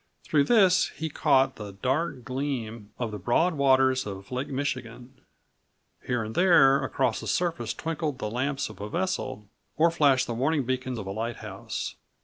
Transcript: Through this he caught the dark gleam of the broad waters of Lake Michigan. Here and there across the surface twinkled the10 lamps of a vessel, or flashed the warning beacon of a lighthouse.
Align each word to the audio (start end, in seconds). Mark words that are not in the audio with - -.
Through 0.23 0.45
this 0.45 0.87
he 0.95 1.11
caught 1.11 1.57
the 1.57 1.73
dark 1.73 2.23
gleam 2.25 2.89
of 2.97 3.11
the 3.11 3.19
broad 3.19 3.53
waters 3.53 4.07
of 4.07 4.31
Lake 4.31 4.47
Michigan. 4.47 5.21
Here 6.03 6.23
and 6.23 6.33
there 6.33 6.83
across 6.83 7.19
the 7.19 7.27
surface 7.27 7.71
twinkled 7.71 8.17
the10 8.17 8.31
lamps 8.31 8.67
of 8.67 8.81
a 8.81 8.89
vessel, 8.89 9.47
or 9.77 9.91
flashed 9.91 10.25
the 10.25 10.33
warning 10.33 10.63
beacon 10.65 10.97
of 10.97 11.05
a 11.05 11.11
lighthouse. 11.11 11.97